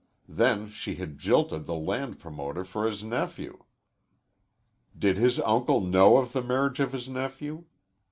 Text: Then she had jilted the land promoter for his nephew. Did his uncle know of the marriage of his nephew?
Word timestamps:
Then 0.27 0.69
she 0.71 0.95
had 0.95 1.19
jilted 1.19 1.67
the 1.67 1.75
land 1.75 2.17
promoter 2.17 2.63
for 2.65 2.87
his 2.87 3.03
nephew. 3.03 3.65
Did 4.97 5.17
his 5.17 5.39
uncle 5.41 5.79
know 5.79 6.17
of 6.17 6.31
the 6.33 6.41
marriage 6.41 6.79
of 6.79 6.91
his 6.91 7.07
nephew? 7.07 7.65